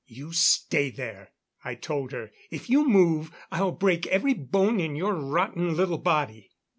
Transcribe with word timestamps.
"You 0.07 0.33
stay 0.33 0.89
there," 0.89 1.29
I 1.63 1.75
told 1.75 2.11
her. 2.11 2.31
"If 2.49 2.71
you 2.71 2.87
move, 2.89 3.29
I'll 3.51 3.71
break 3.71 4.07
every 4.07 4.33
bone 4.33 4.79
in 4.79 4.95
your 4.95 5.13
rotten 5.13 5.75
little 5.77 5.99
body." 5.99 6.49